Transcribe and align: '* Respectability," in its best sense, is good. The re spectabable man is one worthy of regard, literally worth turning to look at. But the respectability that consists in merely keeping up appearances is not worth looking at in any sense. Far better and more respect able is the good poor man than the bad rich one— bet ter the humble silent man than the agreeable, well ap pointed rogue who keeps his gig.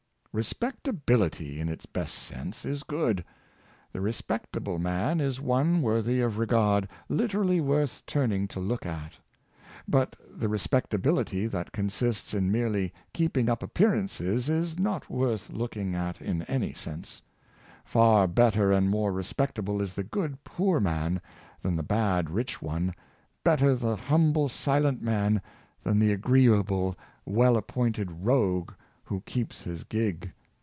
'* 0.31 0.33
Respectability," 0.41 1.59
in 1.59 1.67
its 1.67 1.85
best 1.85 2.15
sense, 2.15 2.63
is 2.63 2.83
good. 2.83 3.25
The 3.91 3.99
re 3.99 4.13
spectabable 4.13 4.79
man 4.79 5.19
is 5.19 5.41
one 5.41 5.81
worthy 5.81 6.21
of 6.21 6.37
regard, 6.37 6.87
literally 7.09 7.59
worth 7.59 8.01
turning 8.07 8.47
to 8.47 8.59
look 8.61 8.85
at. 8.85 9.11
But 9.89 10.15
the 10.33 10.47
respectability 10.47 11.47
that 11.47 11.73
consists 11.73 12.33
in 12.33 12.49
merely 12.49 12.93
keeping 13.11 13.49
up 13.49 13.61
appearances 13.61 14.47
is 14.47 14.79
not 14.79 15.09
worth 15.09 15.49
looking 15.49 15.95
at 15.95 16.21
in 16.21 16.43
any 16.43 16.71
sense. 16.71 17.21
Far 17.83 18.25
better 18.25 18.71
and 18.71 18.89
more 18.89 19.11
respect 19.11 19.59
able 19.59 19.81
is 19.81 19.95
the 19.95 20.03
good 20.05 20.41
poor 20.45 20.79
man 20.79 21.19
than 21.61 21.75
the 21.75 21.83
bad 21.83 22.29
rich 22.29 22.61
one— 22.61 22.95
bet 23.43 23.59
ter 23.59 23.75
the 23.75 23.97
humble 23.97 24.47
silent 24.47 25.01
man 25.01 25.41
than 25.83 25.99
the 25.99 26.13
agreeable, 26.13 26.95
well 27.25 27.57
ap 27.57 27.67
pointed 27.67 28.23
rogue 28.25 28.71
who 29.03 29.19
keeps 29.25 29.63
his 29.63 29.83
gig. 29.83 30.31